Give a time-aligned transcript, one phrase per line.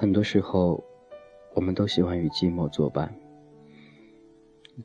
[0.00, 0.82] 很多时候，
[1.52, 3.14] 我们都喜欢与寂寞作伴，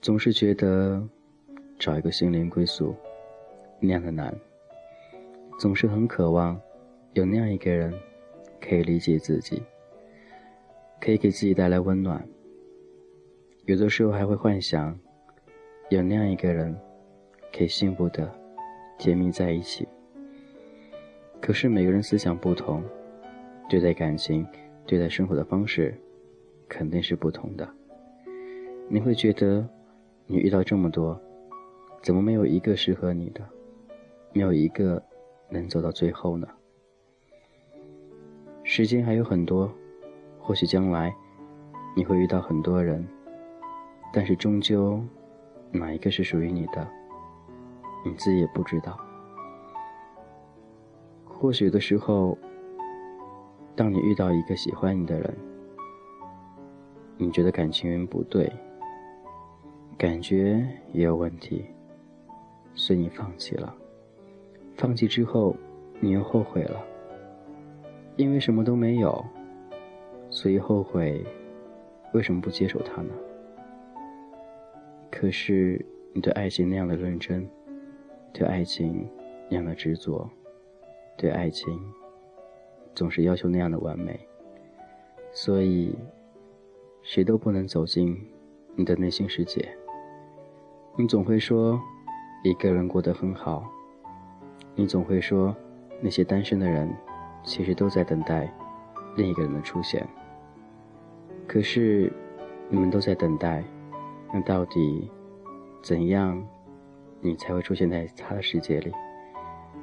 [0.02, 1.02] 总是觉得
[1.80, 2.94] 找一个心灵归宿
[3.80, 4.38] 那样的难，
[5.58, 6.60] 总是很渴望
[7.14, 7.98] 有那样一个人
[8.60, 9.64] 可以理解自己，
[11.00, 12.22] 可以给自己带来温暖。
[13.64, 15.00] 有的时候还会幻想
[15.92, 16.78] 有那样一个人
[17.58, 18.30] 可以幸福的
[18.98, 19.88] 甜蜜在一起。
[21.40, 22.84] 可是每个人思想不同，
[23.70, 24.46] 对待感情。
[24.88, 26.00] 对待生活的方式，
[26.70, 27.68] 肯定是不同的。
[28.88, 29.68] 你会觉得，
[30.28, 31.20] 你遇到这么多，
[32.04, 33.42] 怎么没有一个适合你的，
[34.32, 35.02] 没有一个
[35.50, 36.48] 能走到最后呢？
[38.64, 39.74] 时间还有很多，
[40.40, 41.12] 或许将来
[41.96, 43.04] 你会遇到很多人，
[44.14, 45.02] 但是终究
[45.72, 46.88] 哪一个是属于你的，
[48.06, 49.00] 你自己也不知道。
[51.26, 52.38] 或许有的时候。
[53.76, 55.38] 当你遇到一个喜欢你的人，
[57.18, 58.52] 你觉得感情不对，
[59.98, 61.66] 感觉也有问题，
[62.74, 63.76] 所以你放弃了。
[64.78, 65.56] 放弃之后，
[66.00, 66.82] 你又后悔了，
[68.16, 69.26] 因为什么都没有，
[70.30, 71.24] 所以后悔。
[72.14, 73.14] 为什么不接受他呢？
[75.12, 77.46] 可是你对爱情那样的认真，
[78.32, 79.06] 对爱情
[79.50, 80.30] 那样的执着，
[81.18, 81.78] 对爱情。
[82.96, 84.18] 总是要求那样的完美，
[85.34, 85.94] 所以
[87.04, 88.18] 谁都不能走进
[88.76, 89.68] 你的内心世界。
[90.98, 91.80] 你总会说
[92.44, 93.64] 一个人过得很好，
[94.76, 95.54] 你总会说
[96.02, 96.90] 那些单身的人
[97.44, 98.50] 其实都在等待
[99.18, 100.08] 另一个人的出现。
[101.46, 102.12] 可是
[102.70, 103.64] 你们都在等待，
[104.34, 105.12] 那到底
[105.84, 106.42] 怎样
[107.20, 108.92] 你才会出现在他的世界里？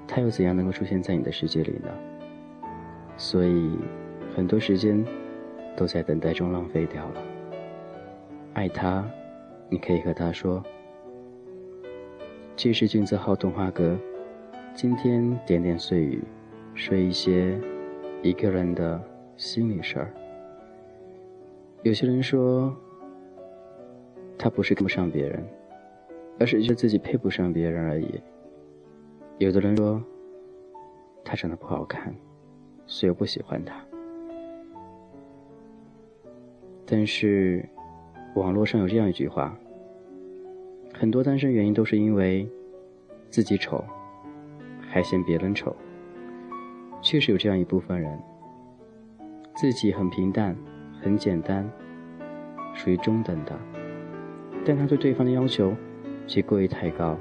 [0.09, 1.89] 他又怎样能够出现在你的世界里呢？
[3.17, 3.79] 所以，
[4.35, 5.05] 很多时间
[5.77, 7.23] 都在等待中浪费掉了。
[8.55, 9.09] 爱他，
[9.69, 10.63] 你可以和他说
[12.57, 13.97] ：“这是俊子号童话阁，
[14.75, 16.23] 今天点点碎语，
[16.75, 17.59] 说一些
[18.23, 19.01] 一个人的
[19.37, 20.13] 心里事儿。”
[21.83, 22.75] 有些人说，
[24.37, 25.43] 他不是跟不上别人，
[26.39, 28.21] 而是觉得自己配不上别人而已。
[29.39, 30.03] 有的人说，
[31.25, 32.15] 他长得不好看。
[32.93, 33.75] 所以我不喜欢他，
[36.85, 37.67] 但是
[38.35, 39.57] 网络上有这样一句话：
[40.93, 42.47] 很多单身原因都是因为
[43.31, 43.83] 自己丑，
[44.79, 45.75] 还嫌别人丑。
[47.01, 48.21] 确实有这样一部分人，
[49.57, 50.55] 自己很平淡、
[51.01, 51.67] 很简单，
[52.75, 53.59] 属于中等的，
[54.67, 55.75] 但他对对方的要求
[56.27, 57.17] 却过于太高，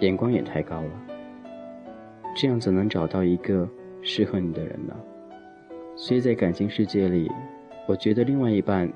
[0.00, 0.90] 眼光也太高了。
[2.34, 3.68] 这样怎能找到一个？
[4.06, 4.94] 适合你的人呢，
[5.96, 7.30] 所以在感情世界里，
[7.88, 8.88] 我觉得另外一半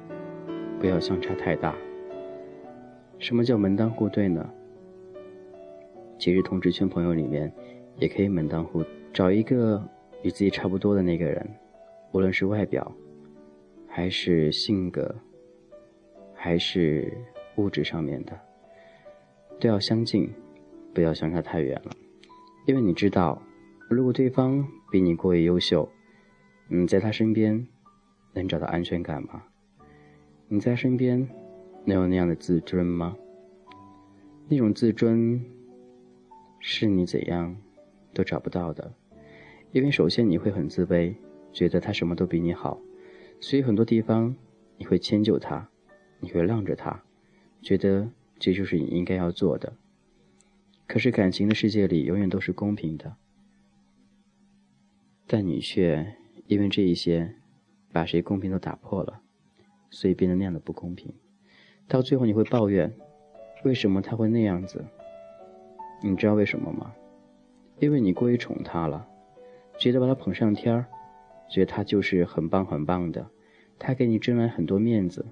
[0.78, 1.74] 不要相差太大。
[3.18, 4.48] 什么叫门当户对呢？
[6.18, 7.50] 其实同志圈朋友里面
[7.96, 9.82] 也可以门当户，找一个
[10.22, 11.48] 与自己差不多的那个人，
[12.12, 12.92] 无论是外表，
[13.88, 15.14] 还是性格，
[16.34, 17.10] 还是
[17.56, 18.38] 物质上面的，
[19.58, 20.30] 都要相近，
[20.92, 21.92] 不要相差太远了，
[22.66, 23.40] 因为你知道。
[23.90, 25.90] 如果对方比你过于优秀，
[26.68, 27.66] 你在他身边
[28.32, 29.44] 能找到安全感吗？
[30.48, 31.28] 你在身边
[31.84, 33.16] 能有那样的自尊吗？
[34.48, 35.44] 那种自尊
[36.58, 37.54] 是你怎样
[38.14, 38.94] 都找不到的，
[39.72, 41.14] 因为首先你会很自卑，
[41.52, 42.80] 觉得他什么都比你好，
[43.40, 44.34] 所以很多地方
[44.78, 45.68] 你会迁就他，
[46.20, 47.02] 你会让着他，
[47.60, 49.74] 觉得这就是你应该要做的。
[50.86, 53.16] 可是感情的世界里永远都是公平的。
[55.30, 56.14] 但你却
[56.46, 57.34] 因为这一些，
[57.92, 59.20] 把谁公平都打破了，
[59.90, 61.12] 所以变得那样的不公平。
[61.86, 62.90] 到最后你会抱怨，
[63.62, 64.82] 为什么他会那样子？
[66.02, 66.94] 你知道为什么吗？
[67.78, 69.06] 因为你过于宠他了，
[69.78, 70.86] 觉得把他捧上天儿，
[71.50, 73.26] 觉得他就是很棒很棒的，
[73.78, 75.22] 他给你挣来很多面子。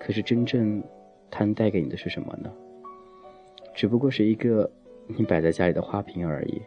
[0.00, 0.82] 可是真正
[1.30, 2.50] 他能带给你的是什么呢？
[3.74, 4.72] 只不过是一个
[5.06, 6.62] 你摆在家里的花瓶而已，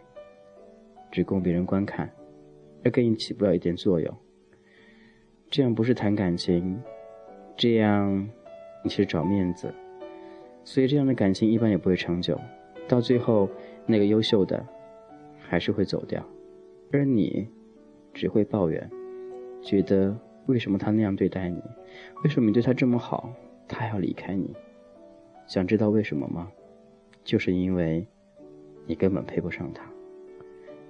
[1.12, 2.08] 只供别人观看。
[2.86, 4.16] 而给你起不了一点作用，
[5.50, 6.80] 这样不是谈感情，
[7.58, 8.30] 这样
[8.84, 9.74] 你是找面子，
[10.64, 12.40] 所以这样的感情一般也不会长久，
[12.88, 13.50] 到最后
[13.88, 14.64] 那个优秀的
[15.40, 16.24] 还是会走掉，
[16.92, 17.50] 而你
[18.14, 18.88] 只会抱怨，
[19.64, 20.16] 觉得
[20.46, 21.60] 为什么他那样对待你，
[22.24, 23.34] 为什么你对他这么好，
[23.68, 24.54] 他要离开你？
[25.48, 26.52] 想知道为什么吗？
[27.24, 28.06] 就是因为
[28.86, 29.92] 你根本配不上他，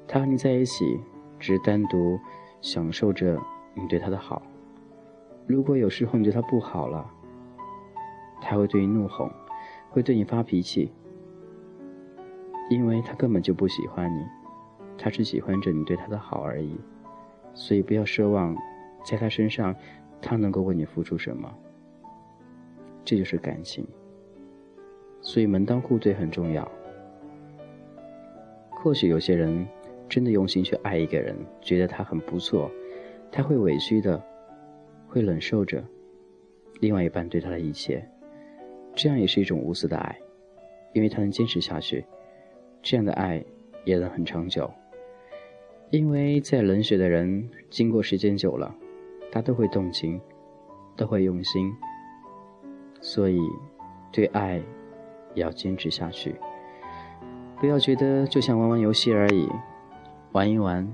[0.05, 0.83] 他和你在一起。
[1.39, 2.19] 只单独
[2.61, 3.39] 享受着
[3.73, 4.41] 你对他的好。
[5.47, 7.09] 如果有时候你对他不好了，
[8.41, 9.31] 他会对你怒吼，
[9.89, 10.91] 会对你发脾气，
[12.69, 14.25] 因为他根本就不喜欢你，
[14.97, 16.75] 他只喜欢着你对他的好而已。
[17.53, 18.55] 所以不要奢望，
[19.05, 19.75] 在他身上，
[20.21, 21.53] 他能够为你付出什么。
[23.03, 23.87] 这就是感情。
[25.21, 26.69] 所以门当户对很重要。
[28.71, 29.67] 或许有些人
[30.07, 32.69] 真的用心去爱一个人，觉得他很不错，
[33.31, 34.21] 他会委屈的，
[35.07, 35.83] 会忍受着
[36.79, 38.07] 另外一半对他的一切，
[38.93, 40.17] 这样也是一种无私的爱，
[40.93, 42.05] 因为他能坚持下去，
[42.81, 43.43] 这样的爱
[43.83, 44.71] 也能很长久。
[45.91, 48.75] 因为在冷血的人，经过时间久了，
[49.31, 50.19] 他都会动情，
[50.95, 51.71] 都会用心，
[52.99, 53.39] 所以
[54.11, 54.61] 对爱
[55.33, 56.35] 也要坚持下去。
[57.59, 59.47] 不要觉得就像玩玩游戏而已，
[60.35, 60.85] 玩一玩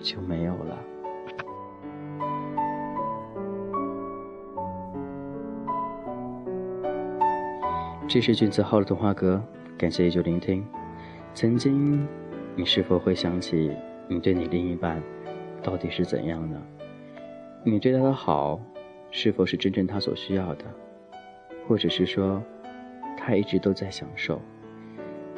[0.00, 0.78] 就没有了。
[8.08, 9.42] 这是君子号的童话歌，
[9.76, 10.66] 感谢依旧聆听。
[11.34, 12.08] 曾经，
[12.56, 13.76] 你是否会想起
[14.08, 15.02] 你对你另一半
[15.62, 16.58] 到底是怎样呢？
[17.64, 18.58] 你对他的好，
[19.10, 20.64] 是否是真正他所需要的，
[21.68, 22.42] 或者是说，
[23.18, 24.40] 他一直都在享受？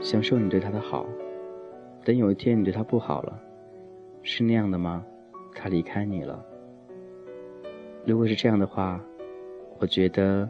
[0.00, 1.04] 享受你对他的好，
[2.04, 3.40] 等有一天你对他不好了，
[4.22, 5.04] 是那样的吗？
[5.54, 6.44] 他离开你了。
[8.06, 9.00] 如果是这样的话，
[9.78, 10.48] 我觉得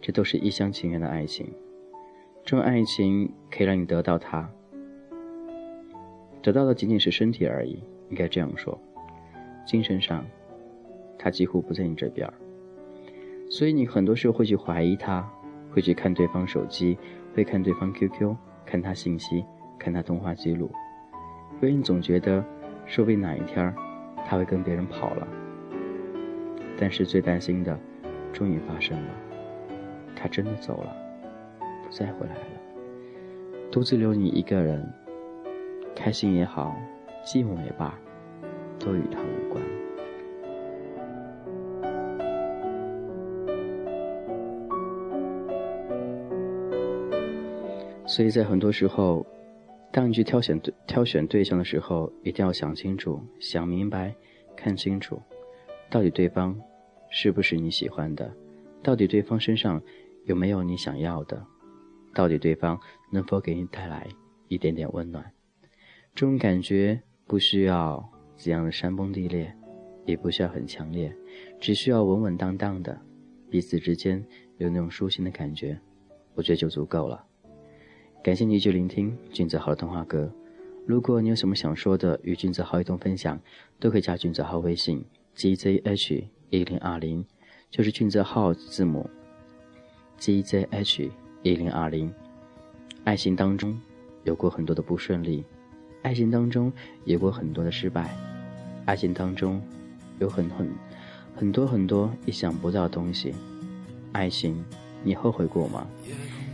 [0.00, 1.46] 这都是一厢情愿的爱情。
[2.44, 4.48] 这种爱情可以让你得到他，
[6.40, 8.78] 得到的仅仅是身体而已，应该这样说。
[9.66, 10.24] 精神上，
[11.18, 12.32] 他几乎不在你这边
[13.50, 15.28] 所以你很多时候会去怀疑他，
[15.72, 16.96] 会去看对方手机。
[17.34, 18.34] 会看对方 QQ，
[18.64, 19.44] 看他信息，
[19.78, 20.70] 看他通话记录，
[21.60, 22.44] 因为你总觉得，
[22.86, 23.74] 说不定哪一天
[24.26, 25.26] 他会跟别人跑了。
[26.78, 27.78] 但是最担心的，
[28.32, 29.10] 终于发生了，
[30.14, 30.94] 他真的走了，
[31.82, 32.60] 不再回来了，
[33.70, 34.86] 独自留你一个人，
[35.94, 36.76] 开心也好，
[37.24, 37.98] 寂寞也罢，
[38.78, 39.62] 都与他无关。
[48.06, 49.26] 所以在很多时候，
[49.96, 54.14] 当你去挑选对挑选对象的时候，一定要想清楚、想明白、
[54.54, 55.18] 看清楚，
[55.88, 56.54] 到底对方
[57.08, 58.30] 是不是你喜欢的，
[58.82, 59.82] 到底对方身上
[60.26, 61.42] 有没有你想要的，
[62.12, 62.78] 到底对方
[63.10, 64.06] 能否给你带来
[64.48, 65.32] 一点点温暖。
[66.14, 68.06] 这种感觉不需要
[68.36, 69.50] 怎样的山崩地裂，
[70.04, 71.10] 也不需要很强烈，
[71.58, 73.00] 只需要稳稳当当的，
[73.48, 74.22] 彼此之间
[74.58, 75.80] 有那种舒心的感觉，
[76.34, 77.25] 我觉得就足够了。
[78.26, 80.28] 感谢你一直聆听君子号的童话歌。
[80.84, 83.38] 如果你有什么想说的，与君子号一同分享，
[83.78, 85.00] 都可以加君子号微信
[85.36, 87.24] gzh 一零二零，
[87.70, 89.08] 就是君子号字母
[90.18, 91.08] gzh
[91.44, 92.12] 一零二零。
[93.04, 93.80] 爱情当中
[94.24, 95.44] 有过很多的不顺利，
[96.02, 96.72] 爱情当中
[97.04, 98.12] 有过很多的失败，
[98.86, 99.62] 爱情当中
[100.18, 100.68] 有很很
[101.36, 103.32] 很多很多意想不到的东西。
[104.10, 104.64] 爱情，
[105.04, 105.86] 你后悔过吗？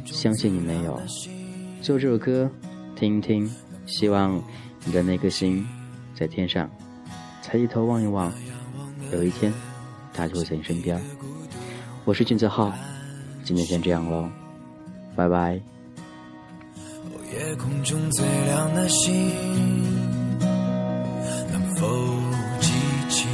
[0.04, 1.00] 相信你没有。
[1.82, 2.48] 就这首歌，
[2.94, 3.50] 听一听，
[3.86, 4.40] 希望
[4.84, 5.66] 你的那颗心
[6.14, 6.70] 在天上，
[7.42, 8.32] 抬起头望一望，
[9.12, 9.52] 有一天，
[10.14, 11.02] 他就会在你身边。
[12.04, 12.72] 我是金泽浩，
[13.42, 14.30] 今天先这样喽，
[15.16, 15.60] 拜拜。
[17.32, 19.12] 夜空中最亮的星，
[21.50, 21.88] 能否
[22.60, 22.70] 记
[23.08, 23.26] 起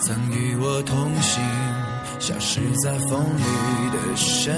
[0.00, 1.42] 曾与我同行，
[2.22, 3.42] 消失在风里
[3.90, 4.54] 的身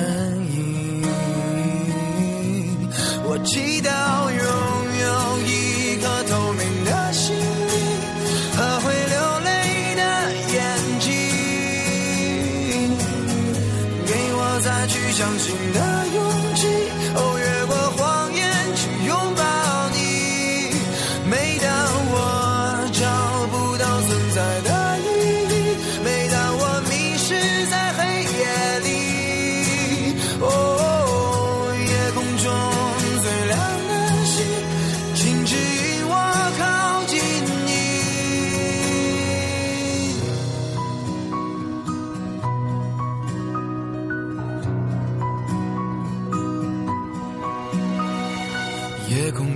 [0.52, 1.02] 影？
[3.25, 3.88] 我祈祷
[4.28, 4.38] 拥
[5.00, 5.09] 有
[5.47, 7.40] 一颗透明的心灵
[8.54, 9.49] 和会流泪
[9.97, 10.02] 的
[10.52, 10.54] 眼
[11.00, 11.09] 睛，
[14.04, 15.80] 给我再去相信的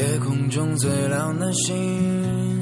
[0.00, 2.59] 夜空中最亮的星。